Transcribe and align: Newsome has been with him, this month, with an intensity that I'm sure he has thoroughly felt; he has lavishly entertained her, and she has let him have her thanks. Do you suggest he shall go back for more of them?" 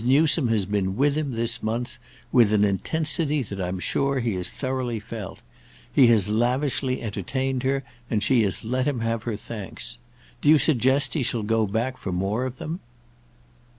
Newsome 0.03 0.47
has 0.47 0.65
been 0.65 0.97
with 0.97 1.15
him, 1.15 1.33
this 1.33 1.61
month, 1.61 1.99
with 2.31 2.53
an 2.53 2.63
intensity 2.63 3.43
that 3.43 3.61
I'm 3.61 3.77
sure 3.77 4.19
he 4.19 4.33
has 4.33 4.49
thoroughly 4.49 4.99
felt; 4.99 5.41
he 5.93 6.07
has 6.07 6.27
lavishly 6.27 7.03
entertained 7.03 7.61
her, 7.61 7.83
and 8.09 8.23
she 8.23 8.41
has 8.41 8.65
let 8.65 8.87
him 8.87 9.01
have 9.01 9.21
her 9.29 9.35
thanks. 9.37 9.99
Do 10.41 10.49
you 10.49 10.57
suggest 10.57 11.13
he 11.13 11.21
shall 11.21 11.43
go 11.43 11.67
back 11.67 11.99
for 11.99 12.11
more 12.11 12.45
of 12.45 12.57
them?" 12.57 12.79